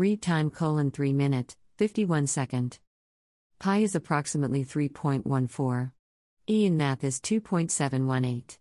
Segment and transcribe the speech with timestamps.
[0.00, 2.78] Read time colon 3 minute, 51 second.
[3.58, 5.92] Pi is approximately 3.14.
[6.48, 8.56] E in math is 2.718.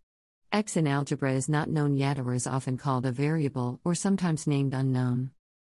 [0.52, 4.48] X in algebra is not known yet or is often called a variable or sometimes
[4.48, 5.32] named unknown.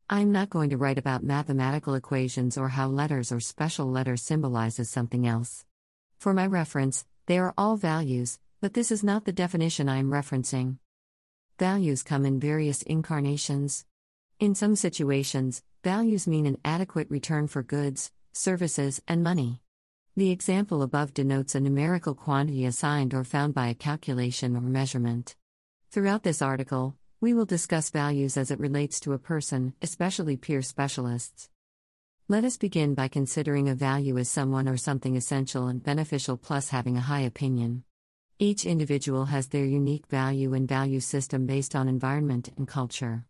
[0.10, 4.90] I'm not going to write about mathematical equations or how letters or special letters symbolizes
[4.90, 5.64] something else.
[6.18, 10.10] For my reference, they are all values, but this is not the definition I am
[10.10, 10.80] referencing.
[11.60, 13.86] Values come in various incarnations.
[14.42, 19.62] In some situations, values mean an adequate return for goods, services, and money.
[20.16, 25.36] The example above denotes a numerical quantity assigned or found by a calculation or measurement.
[25.92, 30.64] Throughout this article, we will discuss values as it relates to a person, especially peer
[30.64, 31.48] specialists.
[32.28, 36.70] Let us begin by considering a value as someone or something essential and beneficial plus
[36.70, 37.84] having a high opinion.
[38.40, 43.26] Each individual has their unique value and value system based on environment and culture.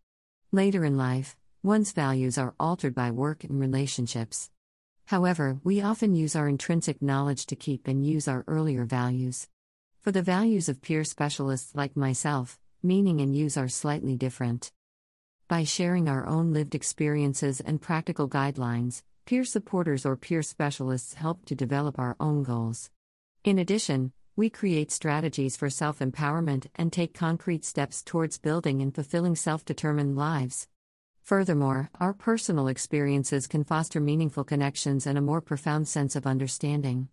[0.54, 4.50] Later in life, one's values are altered by work and relationships.
[5.06, 9.48] However, we often use our intrinsic knowledge to keep and use our earlier values.
[10.02, 14.72] For the values of peer specialists like myself, meaning and use are slightly different.
[15.48, 21.46] By sharing our own lived experiences and practical guidelines, peer supporters or peer specialists help
[21.46, 22.90] to develop our own goals.
[23.42, 28.94] In addition, we create strategies for self empowerment and take concrete steps towards building and
[28.94, 30.68] fulfilling self determined lives.
[31.22, 37.08] Furthermore, our personal experiences can foster meaningful connections and a more profound sense of understanding.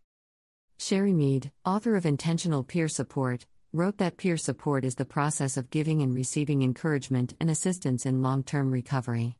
[0.80, 5.70] Shery Mead, author of Intentional Peer Support, wrote that peer support is the process of
[5.70, 9.36] giving and receiving encouragement and assistance in long term recovery.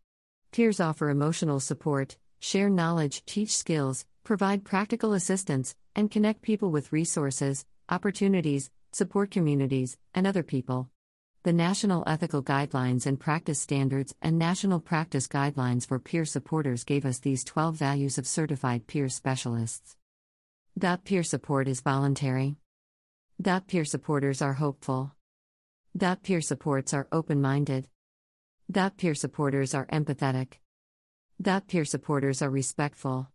[0.52, 6.94] Peers offer emotional support, share knowledge, teach skills, provide practical assistance, and connect people with
[6.94, 10.90] resources, opportunities, support communities, and other people.
[11.44, 17.06] The National Ethical Guidelines and Practice Standards and National Practice Guidelines for Peer Supporters gave
[17.06, 19.96] us these 12 values of certified peer specialists.
[20.76, 22.58] That peer support is voluntary.
[23.40, 25.14] That peer supporters are hopeful.
[25.96, 27.88] That peer supports are open minded.
[28.68, 30.60] That peer supporters are empathetic.
[31.40, 33.30] That peer supporters are respectful.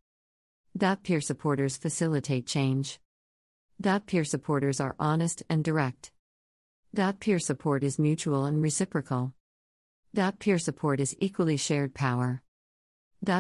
[0.77, 2.99] Peer supporters facilitate change.
[4.07, 6.11] Peer supporters are honest and direct.
[7.21, 9.33] Peer support is mutual and reciprocal.
[10.41, 12.43] Peer support is equally shared power.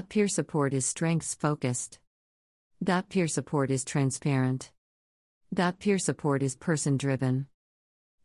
[0.08, 1.98] Peer support is strengths focused.
[3.08, 4.70] Peer support is transparent.
[5.80, 7.46] Peer support is person driven.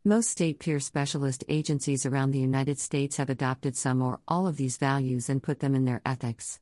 [0.04, 4.56] Most state peer specialist agencies around the United States have adopted some or all of
[4.56, 6.60] these values and put them in their ethics.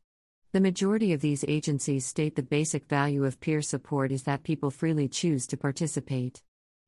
[0.53, 4.71] The majority of these agencies state the basic value of peer support is that people
[4.71, 6.43] freely choose to participate.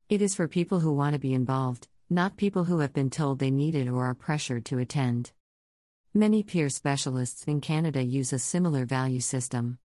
[0.09, 3.37] It is for people who want to be involved, not people who have been told
[3.37, 5.31] they need it or are pressured to attend.
[6.11, 9.77] Many peer specialists in Canada use a similar value system.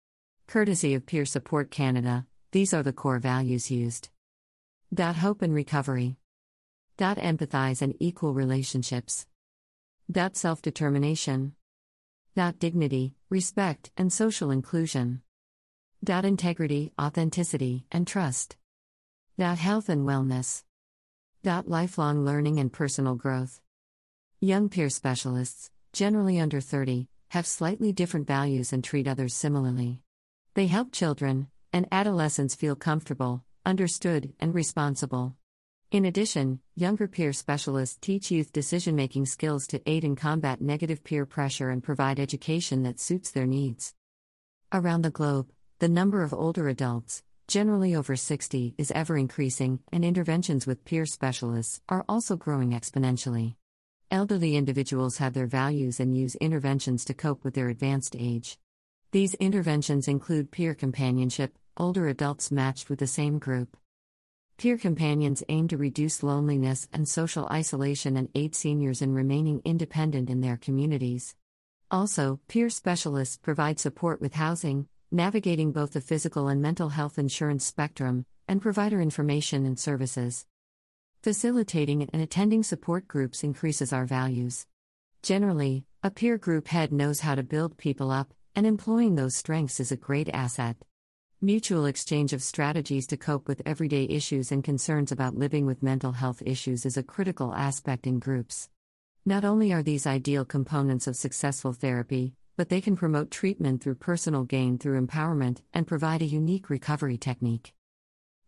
[0.47, 4.08] Courtesy of Peer Support Canada, these are the core values used.
[4.94, 6.16] Dot hope and recovery.
[6.97, 9.26] Dot empathize and equal relationships.
[10.10, 11.54] Dot self determination.
[12.36, 15.22] Dignity, respect, and social inclusion.
[16.06, 18.58] Integrity, authenticity, and trust.
[19.38, 20.62] Health and wellness.
[21.42, 23.62] Lifelong learning and personal growth.
[24.38, 30.02] Young peer specialists, generally under 30, have slightly different values and treat others similarly.
[30.52, 35.36] They help children, and adolescents feel comfortable, understood, and responsible.
[35.92, 41.04] In addition, younger peer specialists teach youth decision making skills to aid in combat negative
[41.04, 43.94] peer pressure and provide education that suits their needs.
[44.72, 50.04] Around the globe, the number of older adults, generally over 60, is ever increasing, and
[50.04, 53.54] interventions with peer specialists are also growing exponentially.
[54.10, 58.58] Elderly individuals have their values and use interventions to cope with their advanced age.
[59.12, 63.76] These interventions include peer companionship, older adults matched with the same group.
[64.59, 70.31] Peer companions aim to reduce loneliness and social isolation and aid seniors in remaining independent
[70.31, 71.37] in their communities.
[71.91, 77.67] Also, peer specialists provide support with housing, navigating both the physical and mental health insurance
[77.67, 80.47] spectrum, and provider information and services.
[81.23, 84.67] Facilitating and attending support groups increases our values.
[85.23, 89.81] Generally, a peer group head knows how to build people up, and employing those strengths
[89.81, 90.76] is a great asset.
[91.43, 96.12] Mutual exchange of strategies to cope with everyday issues and concerns about living with mental
[96.12, 98.71] health issues is a critical aspect in groups.
[99.27, 103.97] Not only are these ideal components of successful therapy, but they can promote treatment through
[103.97, 107.75] personal gain through empowerment and provide a unique recovery technique.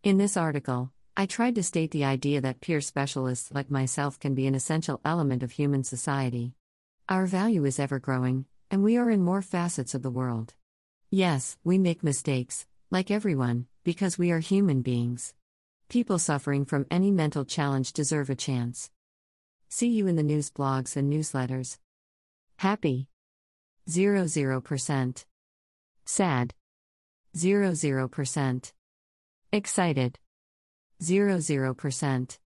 [0.02, 4.34] In this article, I tried to state the idea that peer specialists like myself can
[4.34, 6.54] be an essential element of human society.
[7.06, 10.54] Our value is ever growing, and we are in more facets of the world.
[11.10, 15.34] Yes, we make mistakes, like everyone, because we are human beings.
[15.90, 18.90] People suffering from any mental challenge deserve a chance.
[19.68, 21.76] See you in the news blogs and newsletters.
[22.56, 23.08] Happy
[23.88, 25.24] 00%.
[26.06, 26.54] Sad
[27.36, 28.72] 00%.
[29.52, 30.18] Excited
[31.02, 32.38] 00%.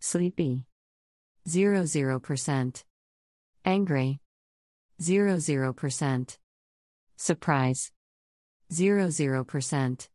[0.00, 0.66] Sleepy
[1.48, 2.84] 00%.
[3.64, 4.20] Angry
[5.00, 6.38] 00%.
[7.16, 7.92] Surprise
[8.72, 10.08] 00%.